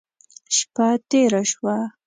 [0.55, 1.75] شپه تېره شوه.